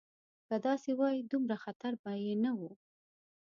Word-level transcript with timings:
که 0.47 0.55
داسې 0.67 0.89
وای 0.99 1.17
دومره 1.31 1.55
خطر 1.63 1.91
به 2.03 2.11
یې 2.23 2.33
نه 2.43 2.51
و. 2.59 2.61